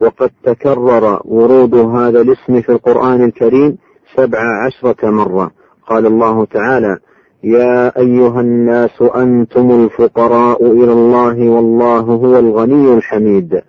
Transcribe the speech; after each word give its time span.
وقد 0.00 0.30
تكرر 0.44 1.20
ورود 1.24 1.74
هذا 1.74 2.20
الاسم 2.20 2.60
في 2.60 2.72
القرآن 2.72 3.24
الكريم 3.24 3.78
سبع 4.16 4.38
عشرة 4.66 5.10
مرة. 5.10 5.50
قال 5.86 6.06
الله 6.06 6.44
تعالى 6.44 6.98
يا 7.44 7.98
أيها 7.98 8.40
الناس 8.40 9.02
أنتم 9.02 9.70
الفقراء 9.70 10.66
إلى 10.66 10.92
الله 10.92 11.48
والله 11.48 12.00
هو 12.00 12.38
الغني 12.38 12.94
الحميد. 12.94 13.62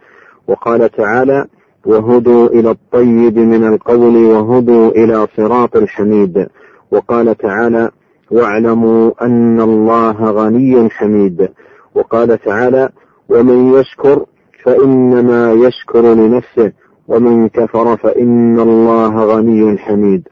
وقال 0.48 0.90
تعالى 0.90 1.46
وهدوا 1.86 2.48
إلى 2.48 2.72
الطيب 2.72 3.38
من 3.38 3.68
القول 3.68 4.16
وهدوا 4.16 4.90
إلى 4.92 5.28
صراط 5.38 5.76
الحميد. 5.76 6.48
وقال 6.92 7.38
تعالى 7.38 7.90
واعلموا 8.32 9.12
أن 9.22 9.62
الله 9.62 10.32
غني 10.32 10.90
حميد. 10.90 11.50
وقال 11.96 12.38
تعالى 12.38 12.90
ومن 13.30 13.74
يشكر 13.74 14.26
فإنما 14.64 15.52
يشكر 15.54 16.02
لنفسه 16.14 16.72
ومن 17.08 17.50
كفر 17.50 17.98
فإن 17.98 18.60
الله 18.60 19.26
غني 19.26 19.78
حميد. 19.78 20.28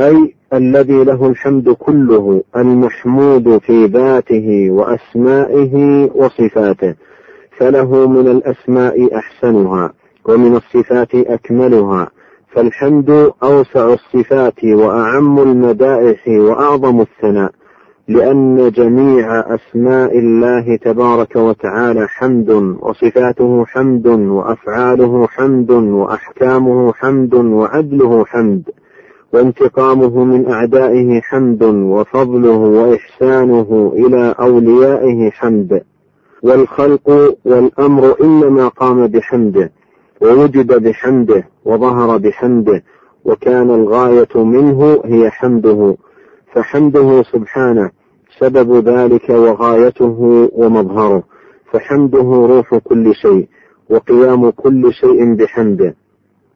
أي 0.00 0.34
الذي 0.52 1.04
له 1.04 1.26
الحمد 1.26 1.70
كله 1.70 2.42
المحمود 2.56 3.58
في 3.58 3.86
ذاته 3.86 4.70
وأسمائه 4.70 6.08
وصفاته 6.14 6.94
فله 7.58 8.08
من 8.08 8.28
الأسماء 8.28 9.16
أحسنها 9.16 9.92
ومن 10.28 10.56
الصفات 10.56 11.14
أكملها 11.14 12.08
فالحمد 12.52 13.30
أوسع 13.42 13.94
الصفات 13.94 14.64
وأعم 14.64 15.38
المدائح 15.38 16.28
وأعظم 16.28 17.00
الثناء. 17.00 17.52
لأن 18.08 18.70
جميع 18.70 19.54
أسماء 19.54 20.18
الله 20.18 20.76
تبارك 20.76 21.36
وتعالى 21.36 22.08
حمد 22.08 22.50
وصفاته 22.80 23.64
حمد 23.64 24.06
وأفعاله 24.06 25.26
حمد 25.26 25.70
وأحكامه 25.70 26.92
حمد 26.92 27.34
وعدله 27.34 28.24
حمد 28.24 28.62
وانتقامه 29.32 30.24
من 30.24 30.50
أعدائه 30.50 31.20
حمد 31.20 31.62
وفضله 31.64 32.56
وإحسانه 32.56 33.92
إلى 33.96 34.34
أوليائه 34.40 35.30
حمد. 35.30 35.82
والخلق 36.42 37.36
والأمر 37.44 38.14
إنما 38.20 38.68
قام 38.68 39.06
بحمده 39.06 39.72
ووجد 40.20 40.82
بحمده 40.82 41.48
وظهر 41.64 42.16
بحمده 42.16 42.82
وكان 43.24 43.70
الغاية 43.70 44.28
منه 44.44 45.00
هي 45.04 45.30
حمده. 45.30 45.96
فحمده 46.54 47.22
سبحانه 47.32 47.90
سبب 48.38 48.88
ذلك 48.88 49.30
وغايته 49.30 50.48
ومظهره. 50.52 51.22
فحمده 51.72 52.46
روح 52.46 52.74
كل 52.74 53.14
شيء 53.14 53.48
وقيام 53.90 54.50
كل 54.50 54.92
شيء 54.92 55.34
بحمده. 55.34 55.94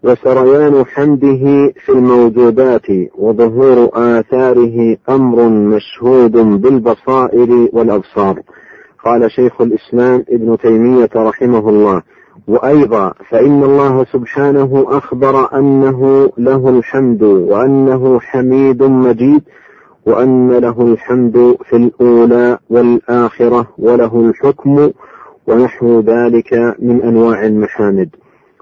وسريان 0.05 0.85
حمده 0.85 1.73
في 1.85 1.89
الموجودات 1.89 2.87
وظهور 3.19 3.91
آثاره 3.95 4.97
أمر 5.09 5.49
مشهود 5.49 6.33
بالبصائر 6.33 7.69
والأبصار. 7.73 8.43
قال 9.05 9.31
شيخ 9.31 9.61
الإسلام 9.61 10.25
ابن 10.28 10.59
تيمية 10.59 11.11
رحمه 11.17 11.69
الله 11.69 12.03
وأيضا 12.49 13.12
فإن 13.28 13.62
الله 13.62 14.05
سبحانه 14.05 14.87
أخبر 14.89 15.59
أنه 15.59 16.31
له 16.39 16.69
الحمد 16.69 17.22
وأنه 17.22 18.21
حميد 18.21 18.83
مجيد 18.83 19.43
وأن 20.09 20.53
له 20.53 20.83
الحمد 20.93 21.57
في 21.65 21.77
الأولى 21.77 22.59
والآخرة 22.71 23.69
وله 23.79 24.21
الحكم 24.21 24.91
ونحو 25.47 26.01
ذلك 26.01 26.75
من 26.79 27.03
أنواع 27.03 27.47
المحامد. 27.47 28.09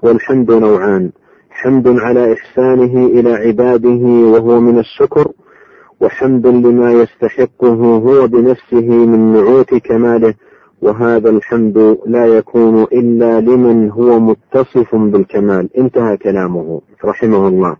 والحمد 0.03 0.51
نوعان. 0.51 1.11
حمد 1.49 1.87
على 1.87 2.33
إحسانه 2.33 3.05
إلى 3.05 3.33
عباده 3.33 4.03
وهو 4.33 4.59
من 4.59 4.79
الشكر 4.79 5.27
وحمد 6.01 6.47
لما 6.47 6.91
يستحقه 6.91 7.75
هو 8.07 8.27
بنفسه 8.27 8.89
من 9.11 9.33
نعوت 9.33 9.75
كماله 9.75 10.33
وهذا 10.81 11.29
الحمد 11.29 11.97
لا 12.05 12.25
يكون 12.25 12.83
إلا 12.83 13.41
لمن 13.41 13.91
هو 13.91 14.19
متصف 14.19 14.95
بالكمال. 14.95 15.69
انتهى 15.77 16.17
كلامه 16.17 16.81
رحمه 17.05 17.47
الله. 17.47 17.75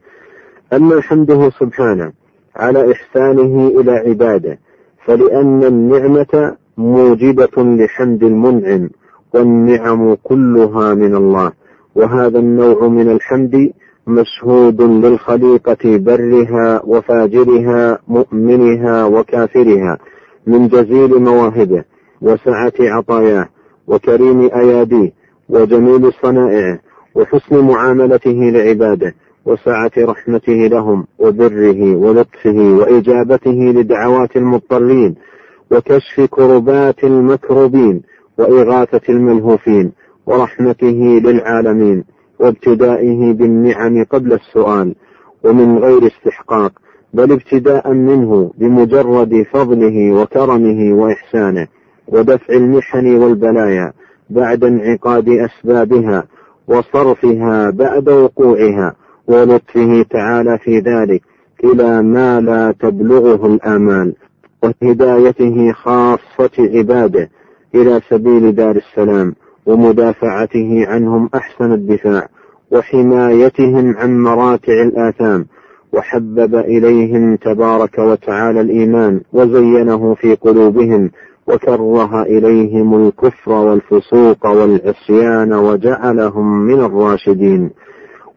أما 0.73 1.01
حمده 1.01 1.49
سبحانه 1.49 2.11
على 2.57 2.91
إحسانه 2.91 3.67
إلى 3.79 3.91
عباده 3.91 4.59
فلأن 5.05 5.63
النعمة 5.63 6.55
موجبة 6.77 7.57
لحمد 7.57 8.23
المنعم 8.23 8.89
والنعم 9.33 10.13
كلها 10.23 10.93
من 10.93 11.15
الله 11.15 11.51
وهذا 11.95 12.39
النوع 12.39 12.87
من 12.87 13.11
الحمد 13.11 13.71
مشهود 14.07 14.81
للخليقة 14.81 15.97
برها 15.97 16.81
وفاجرها 16.85 17.99
مؤمنها 18.07 19.05
وكافرها 19.05 19.97
من 20.47 20.67
جزيل 20.67 21.19
مواهبه 21.21 21.83
وسعة 22.21 22.73
عطاياه 22.79 23.49
وكريم 23.87 24.49
أياديه 24.55 25.11
وجميل 25.49 26.11
صنائعه 26.21 26.79
وحسن 27.15 27.59
معاملته 27.67 28.31
لعباده 28.53 29.13
وسعة 29.47 29.91
رحمته 29.97 30.53
لهم 30.67 31.07
وبره 31.19 31.95
ولطفه 31.95 32.57
وإجابته 32.79 33.51
لدعوات 33.75 34.37
المضطرين 34.37 35.15
وكشف 35.71 36.21
كربات 36.29 37.03
المكروبين 37.03 38.01
وإغاثة 38.39 39.01
الملهوفين 39.13 39.91
ورحمته 40.25 41.21
للعالمين 41.23 42.03
وابتدائه 42.39 43.33
بالنعم 43.33 44.03
قبل 44.03 44.33
السؤال 44.33 44.95
ومن 45.43 45.77
غير 45.77 46.07
استحقاق 46.07 46.71
بل 47.13 47.31
ابتداء 47.31 47.93
منه 47.93 48.51
بمجرد 48.57 49.45
فضله 49.53 50.11
وكرمه 50.21 50.93
وإحسانه 50.93 51.67
ودفع 52.07 52.53
المحن 52.53 53.15
والبلايا 53.15 53.93
بعد 54.29 54.63
انعقاد 54.63 55.29
أسبابها 55.29 56.23
وصرفها 56.67 57.69
بعد 57.69 58.09
وقوعها 58.09 58.95
ولطفه 59.27 60.05
تعالى 60.09 60.57
في 60.57 60.79
ذلك 60.79 61.21
إلى 61.63 62.01
ما 62.01 62.41
لا 62.41 62.73
تبلغه 62.79 63.45
الآمال 63.45 64.13
وهدايته 64.63 65.71
خاصة 65.71 66.51
عباده 66.59 67.29
إلى 67.75 68.01
سبيل 68.09 68.55
دار 68.55 68.75
السلام 68.75 69.35
ومدافعته 69.65 70.85
عنهم 70.87 71.29
أحسن 71.35 71.71
الدفاع 71.71 72.27
وحمايتهم 72.71 73.97
عن 73.97 74.19
مراتع 74.19 74.73
الآثام 74.81 75.45
وحبب 75.93 76.55
إليهم 76.55 77.35
تبارك 77.35 77.99
وتعالى 77.99 78.61
الإيمان 78.61 79.21
وزينه 79.33 80.13
في 80.13 80.35
قلوبهم 80.35 81.11
وكره 81.47 82.21
إليهم 82.21 83.07
الكفر 83.07 83.51
والفسوق 83.51 84.45
والعصيان 84.45 85.53
وجعلهم 85.53 86.59
من 86.59 86.79
الراشدين 86.85 87.69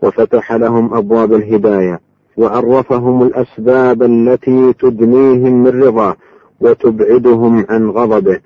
وفتح 0.02 0.52
لهم 0.52 0.94
أبواب 0.94 1.34
الهداية 1.34 2.00
وعرفهم 2.36 3.22
الأسباب 3.22 4.02
التي 4.02 4.72
تدنيهم 4.72 5.62
من 5.62 5.82
رضاه 5.82 6.16
وتبعدهم 6.60 7.66
عن 7.68 7.90
غضبه. 7.90 8.40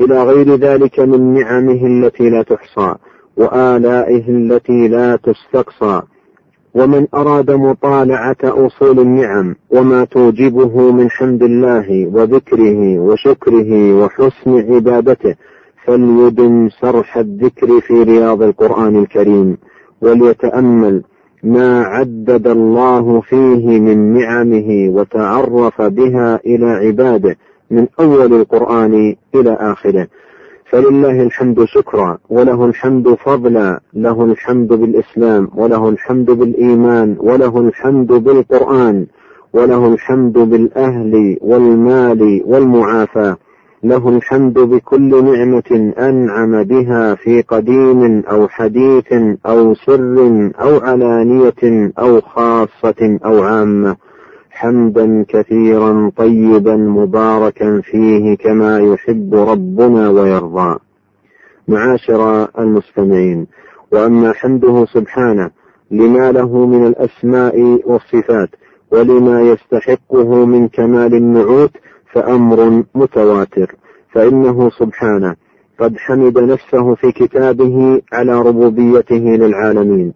إلى 0.00 0.22
غير 0.22 0.54
ذلك 0.54 1.00
من 1.00 1.34
نعمه 1.34 1.86
التي 1.86 2.30
لا 2.30 2.42
تحصى 2.42 2.94
وآلائه 3.36 4.28
التي 4.28 4.88
لا 4.88 5.16
تستقصى. 5.16 6.02
ومن 6.74 7.06
أراد 7.14 7.50
مطالعة 7.50 8.36
أصول 8.44 9.00
النعم 9.00 9.54
وما 9.70 10.04
توجبه 10.04 10.92
من 10.92 11.10
حمد 11.10 11.42
الله 11.42 12.06
وذكره 12.06 12.98
وشكره 12.98 13.94
وحسن 13.94 14.74
عبادته 14.74 15.34
فليدن 15.84 16.68
سرح 16.80 17.16
الذكر 17.16 17.80
في 17.80 18.02
رياض 18.02 18.42
القرآن 18.42 18.98
الكريم. 18.98 19.56
وليتأمل 20.02 21.02
ما 21.42 21.82
عدد 21.82 22.46
الله 22.46 23.20
فيه 23.20 23.80
من 23.80 24.12
نعمه 24.18 24.88
وتعرف 24.94 25.82
بها 25.82 26.40
إلى 26.46 26.66
عباده 26.66 27.36
من 27.70 27.86
أول 28.00 28.32
القرآن 28.34 29.16
إلى 29.34 29.52
آخره. 29.60 30.06
فلله 30.70 31.22
الحمد 31.22 31.64
شكرا 31.64 32.18
وله 32.30 32.64
الحمد 32.66 33.08
فضلا 33.14 33.80
له 33.94 34.24
الحمد 34.24 34.68
بالإسلام 34.68 35.48
وله 35.56 35.88
الحمد 35.88 36.30
بالإيمان 36.30 37.16
وله 37.20 37.58
الحمد 37.60 38.12
بالقرآن 38.12 39.06
وله 39.52 39.86
الحمد 39.94 40.32
بالأهل 40.32 41.36
والمال 41.40 42.42
والمعافاة 42.46 43.36
له 43.84 44.08
الحمد 44.08 44.54
بكل 44.58 45.24
نعمة 45.24 45.92
أنعم 45.98 46.62
بها 46.62 47.14
في 47.14 47.42
قديم 47.42 48.22
أو 48.26 48.48
حديث 48.48 49.12
أو 49.46 49.74
سر 49.74 50.50
أو 50.60 50.78
علانية 50.78 51.92
أو 51.98 52.20
خاصة 52.20 53.18
أو 53.24 53.42
عامة. 53.42 53.96
حمدا 54.50 55.24
كثيرا 55.28 56.10
طيبا 56.16 56.76
مباركا 56.76 57.80
فيه 57.80 58.36
كما 58.36 58.78
يحب 58.80 59.34
ربنا 59.34 60.08
ويرضى. 60.10 60.78
معاشر 61.68 62.48
المستمعين 62.58 63.46
وأما 63.92 64.32
حمده 64.32 64.86
سبحانه 64.94 65.50
لما 65.90 66.32
له 66.32 66.66
من 66.66 66.86
الأسماء 66.86 67.80
والصفات 67.86 68.48
ولما 68.92 69.40
يستحقه 69.42 70.44
من 70.46 70.68
كمال 70.68 71.14
النعوت 71.14 71.70
فأمر 72.12 72.84
متواتر. 72.94 73.74
فإنه 74.12 74.70
سبحانه 74.70 75.34
قد 75.78 75.96
حمد 75.96 76.38
نفسه 76.38 76.94
في 76.94 77.12
كتابه 77.12 78.02
على 78.12 78.42
ربوبيته 78.42 79.16
للعالمين 79.16 80.12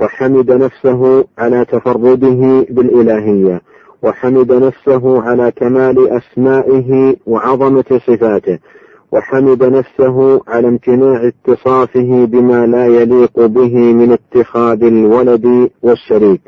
وحمد 0.00 0.52
نفسه 0.52 1.24
على 1.38 1.64
تفرده 1.64 2.66
بالإلهية 2.70 3.60
وحمد 4.02 4.52
نفسه 4.52 5.22
على 5.22 5.50
كمال 5.56 6.08
أسمائه 6.08 7.16
وعظمة 7.26 8.00
صفاته 8.06 8.58
وحمد 9.12 9.64
نفسه 9.64 10.40
على 10.48 10.68
امتناع 10.68 11.26
اتصافه 11.28 12.24
بما 12.24 12.66
لا 12.66 12.86
يليق 12.86 13.46
به 13.46 13.92
من 13.92 14.12
اتخاذ 14.12 14.84
الولد 14.84 15.70
والشريك 15.82 16.40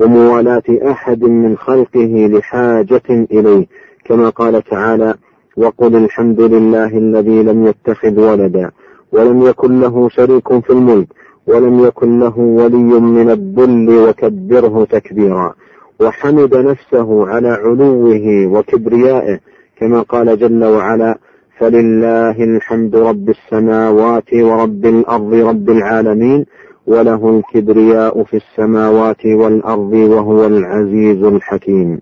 وموالاة 0.00 0.62
أحد 0.90 1.24
من 1.24 1.56
خلقه 1.56 2.26
لحاجة 2.32 3.02
إليه. 3.10 3.66
كما 4.04 4.28
قال 4.28 4.62
تعالى 4.64 5.14
وقل 5.56 5.96
الحمد 5.96 6.40
لله 6.40 6.98
الذي 6.98 7.42
لم 7.42 7.66
يتخذ 7.66 8.20
ولدا 8.20 8.70
ولم 9.12 9.42
يكن 9.42 9.80
له 9.80 10.08
شريك 10.08 10.58
في 10.58 10.70
الملك 10.70 11.06
ولم 11.46 11.84
يكن 11.84 12.18
له 12.20 12.38
ولي 12.38 13.00
من 13.00 13.30
الذل 13.30 14.08
وكبره 14.08 14.84
تكبيرا 14.84 15.54
وحمد 16.00 16.54
نفسه 16.56 17.26
على 17.28 17.48
علوه 17.48 18.46
وكبريائه 18.46 19.38
كما 19.80 20.02
قال 20.02 20.38
جل 20.38 20.64
وعلا 20.64 21.18
فلله 21.58 22.44
الحمد 22.44 22.96
رب 22.96 23.28
السماوات 23.28 24.34
ورب 24.34 24.86
الأرض 24.86 25.34
رب 25.34 25.70
العالمين 25.70 26.46
وله 26.86 27.38
الكبرياء 27.38 28.24
في 28.24 28.36
السماوات 28.36 29.26
والارض 29.26 29.92
وهو 29.92 30.46
العزيز 30.46 31.22
الحكيم 31.24 32.00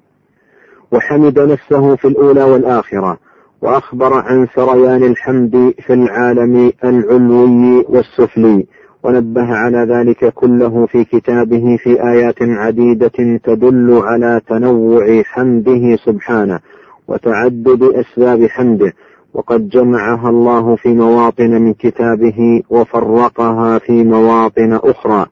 وحمد 0.92 1.38
نفسه 1.38 1.96
في 1.96 2.08
الأولى 2.08 2.44
والآخرة 2.44 3.19
وأخبر 3.62 4.14
عن 4.14 4.46
سريان 4.54 5.02
الحمد 5.04 5.75
في 5.87 5.92
العالم 5.92 6.72
العلوي 6.84 7.84
والسفلي 7.88 8.66
ونبه 9.04 9.54
على 9.54 9.78
ذلك 9.78 10.32
كله 10.34 10.87
في 10.87 11.04
كتابه 11.04 11.76
في 11.76 12.02
آيات 12.02 12.42
عديدة 12.42 13.38
تدل 13.44 14.00
على 14.04 14.40
تنوع 14.48 15.22
حمده 15.22 15.96
سبحانه 16.06 16.60
وتعدد 17.08 17.82
أسباب 17.82 18.46
حمده 18.46 18.92
وقد 19.34 19.69
جمعها 19.69 20.28
الله 20.28 20.76
في 20.76 20.88
مواطن 20.88 21.50
من 21.50 21.75
كتابه 21.75 22.62
وفرقها 22.70 23.78
في 23.78 24.04
مواطن 24.04 24.72
أخرى. 24.72 25.26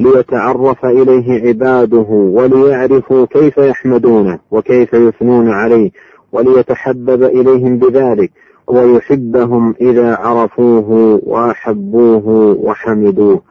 ليتعرف 0.00 0.84
إليه 0.84 1.48
عباده 1.48 2.06
وليعرفوا 2.10 3.26
كيف 3.26 3.58
يحمدونه 3.58 4.38
وكيف 4.50 4.92
يثنون 4.92 5.48
عليه 5.50 5.90
وليتحبب 6.32 7.22
إليهم 7.22 7.78
بذلك 7.78 8.30
ويحبهم 8.66 9.74
إذا 9.80 10.16
عرفوه 10.16 11.20
وأحبوه 11.22 12.56
وحمدوه. 12.60 13.42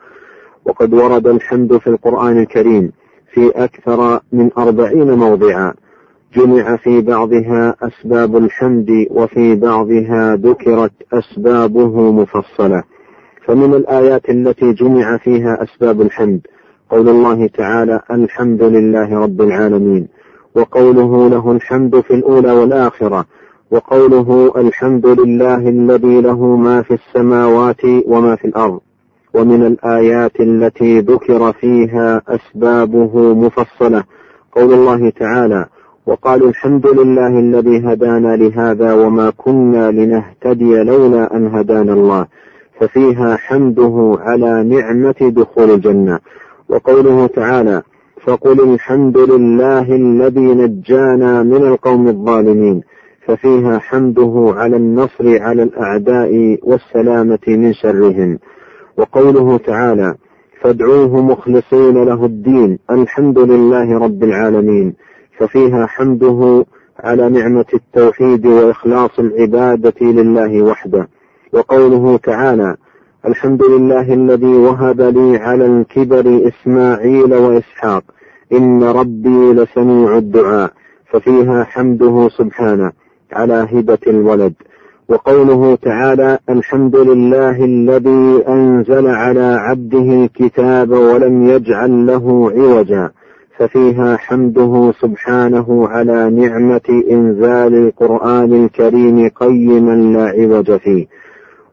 وقد 0.65 0.93
ورد 0.93 1.27
الحمد 1.27 1.77
في 1.77 1.87
القرآن 1.87 2.39
الكريم 2.39 2.91
في 3.33 3.49
أكثر 3.49 4.19
من 4.31 4.49
أربعين 4.57 5.11
موضعا. 5.11 5.73
جمع 6.35 6.75
في 6.75 7.01
بعضها 7.01 7.75
أسباب 7.81 8.37
الحمد 8.37 9.07
وفي 9.11 9.55
بعضها 9.55 10.35
ذكرت 10.35 10.91
أسبابه 11.13 12.11
مفصلة. 12.11 12.83
فمن 13.45 13.73
الآيات 13.73 14.29
التي 14.29 14.73
جمع 14.73 15.17
فيها 15.17 15.63
أسباب 15.63 16.01
الحمد 16.01 16.41
قول 16.89 17.09
الله 17.09 17.47
تعالى 17.47 17.99
الحمد 18.11 18.63
لله 18.63 19.19
رب 19.19 19.41
العالمين 19.41 20.07
وقوله 20.55 21.29
له 21.29 21.51
الحمد 21.51 21.99
في 21.99 22.13
الأولى 22.13 22.51
والآخرة 22.51 23.25
وقوله 23.71 24.53
الحمد 24.57 25.05
لله 25.05 25.69
الذي 25.69 26.21
له 26.21 26.55
ما 26.55 26.81
في 26.81 26.93
السماوات 26.93 27.81
وما 28.07 28.35
في 28.35 28.45
الأرض. 28.45 28.79
ومن 29.33 29.65
الآيات 29.65 30.39
التي 30.39 30.99
ذكر 30.99 31.51
فيها 31.51 32.21
أسبابه 32.27 33.33
مفصلة 33.33 34.03
قول 34.55 34.73
الله 34.73 35.09
تعالى 35.09 35.65
وقالوا 36.05 36.49
الحمد 36.49 36.87
لله 36.87 37.39
الذي 37.39 37.77
هدانا 37.87 38.35
لهذا 38.35 38.93
وما 38.93 39.29
كنا 39.37 39.91
لنهتدي 39.91 40.83
لولا 40.83 41.35
أن 41.35 41.47
هدانا 41.47 41.93
الله. 41.93 42.27
ففيها 42.79 43.35
حمده 43.35 44.17
على 44.19 44.63
نعمة 44.63 45.15
دخول 45.21 45.71
الجنة. 45.71 46.19
وقوله 46.69 47.27
تعالى 47.27 47.81
فقل 48.23 48.73
الحمد 48.73 49.17
لله 49.17 49.95
الذي 49.95 50.41
نجانا 50.41 51.43
من 51.43 51.67
القوم 51.67 52.07
الظالمين 52.07 52.81
ففيها 53.25 53.79
حمده 53.79 54.53
على 54.57 54.77
النصر 54.77 55.41
على 55.41 55.63
الأعداء 55.63 56.59
والسلامة 56.63 57.39
من 57.47 57.73
شرهم. 57.73 58.39
وقوله 58.97 59.57
تعالى 59.57 60.15
فادعوه 60.61 61.21
مخلصين 61.21 62.03
له 62.03 62.25
الدين 62.25 62.79
الحمد 62.91 63.39
لله 63.39 63.97
رب 63.97 64.23
العالمين 64.23 64.93
ففيها 65.37 65.85
حمده 65.85 66.65
على 66.99 67.29
نعمة 67.29 67.65
التوحيد 67.73 68.45
وإخلاص 68.45 69.19
العبادة 69.19 70.01
لله 70.01 70.61
وحده. 70.61 71.07
وقوله 71.53 72.17
تعالى 72.17 72.75
الحمد 73.27 73.63
لله 73.63 74.13
الذي 74.13 74.55
وهب 74.55 75.01
لي 75.01 75.37
على 75.37 75.65
الكبر 75.65 76.41
إسماعيل 76.47 77.33
وإسحاق 77.33 78.03
إن 78.53 78.83
ربي 78.83 79.53
لسميع 79.53 80.17
الدعاء 80.17 80.71
ففيها 81.11 81.63
حمده 81.63 82.29
سبحانه 82.37 82.91
على 83.33 83.67
هبة 83.71 83.97
الولد. 84.07 84.53
وقوله 85.09 85.75
تعالى 85.75 86.39
الحمد 86.49 86.95
لله 86.95 87.65
الذي 87.65 88.43
أنزل 88.47 89.07
على 89.07 89.57
عبده 89.59 90.23
الكتاب 90.23 90.91
ولم 90.91 91.49
يجعل 91.49 92.05
له 92.05 92.51
عوجا 92.55 93.11
ففيها 93.57 94.17
حمده 94.17 94.93
سبحانه 95.01 95.87
على 95.87 96.29
نعمة 96.29 97.03
إنزال 97.11 97.73
القرآن 97.75 98.65
الكريم 98.65 99.29
قيما 99.29 99.95
لا 100.17 100.25
عوج 100.25 100.77
فيه. 100.77 101.07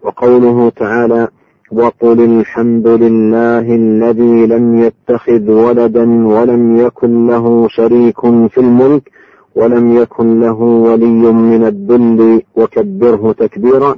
وقوله 0.03 0.71
تعالى 0.71 1.29
وقل 1.73 2.21
الحمد 2.21 2.87
لله 2.89 3.75
الذي 3.75 4.47
لم 4.47 4.79
يتخذ 4.85 5.51
ولدا 5.51 6.27
ولم 6.27 6.77
يكن 6.79 7.27
له 7.27 7.69
شريك 7.69 8.21
في 8.21 8.59
الملك 8.59 9.11
ولم 9.55 9.97
يكن 9.97 10.41
له 10.41 10.61
ولي 10.63 11.33
من 11.33 11.65
الذل 11.67 12.43
وكبره 12.57 13.33
تكبيرا 13.33 13.97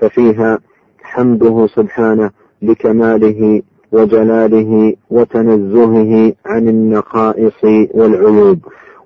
ففيها 0.00 0.58
حمده 1.02 1.66
سبحانه 1.66 2.30
لكماله 2.62 3.62
وجلاله 3.92 4.94
وتنزهه 5.10 6.32
عن 6.46 6.68
النقائص 6.68 7.64
والعيوب 7.94 8.58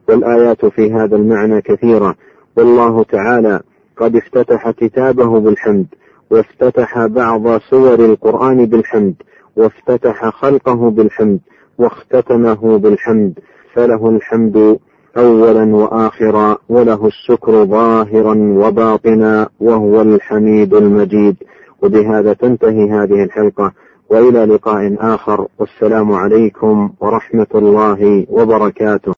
والايات 0.09 0.67
في 0.67 0.93
هذا 0.93 1.17
المعنى 1.17 1.61
كثيره 1.61 2.15
والله 2.57 3.03
تعالى 3.05 3.61
قد 3.97 4.17
افتتح 4.17 4.71
كتابه 4.71 5.41
بالحمد 5.41 5.87
وافتتح 6.33 7.07
بعض 7.07 7.61
سور 7.71 7.95
القرآن 7.95 8.67
بالحمد 8.67 9.15
وافتتح 9.57 10.29
خلقه 10.29 10.91
بالحمد 10.91 11.41
واختتمه 11.79 12.79
بالحمد 12.79 13.33
فله 13.75 14.09
الحمد 14.09 14.57
أولا 15.17 15.77
وآخرا 15.77 16.57
وله 16.69 17.07
الشكر 17.07 17.65
ظاهرا 17.65 18.35
وباطنا 18.62 19.49
وهو 19.61 20.03
الحميد 20.03 20.75
المجيد. 20.75 21.37
وبهذا 21.83 22.33
تنتهي 22.33 22.91
هذه 22.91 23.23
الحلقة 23.25 23.73
وإلى 24.11 24.45
لقاء 24.45 24.97
آخر 24.99 25.47
والسلام 25.59 26.12
عليكم 26.12 26.93
ورحمة 27.01 27.53
الله 27.55 28.27
وبركاته. 28.31 29.11